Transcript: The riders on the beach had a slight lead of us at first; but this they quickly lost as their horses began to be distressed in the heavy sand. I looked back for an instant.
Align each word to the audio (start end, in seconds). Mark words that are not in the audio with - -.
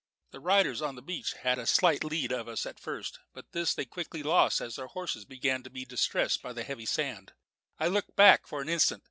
The 0.31 0.39
riders 0.39 0.81
on 0.81 0.95
the 0.95 1.03
beach 1.03 1.33
had 1.43 1.59
a 1.59 1.67
slight 1.67 2.03
lead 2.03 2.31
of 2.31 2.47
us 2.47 2.65
at 2.65 2.79
first; 2.79 3.19
but 3.35 3.51
this 3.51 3.75
they 3.75 3.85
quickly 3.85 4.23
lost 4.23 4.59
as 4.59 4.75
their 4.75 4.87
horses 4.87 5.25
began 5.25 5.61
to 5.61 5.69
be 5.69 5.85
distressed 5.85 6.43
in 6.43 6.55
the 6.55 6.63
heavy 6.63 6.87
sand. 6.87 7.33
I 7.79 7.87
looked 7.87 8.15
back 8.15 8.47
for 8.47 8.63
an 8.63 8.67
instant. 8.69 8.99